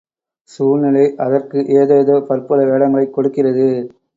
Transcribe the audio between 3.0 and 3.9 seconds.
கொடுக்கிறது.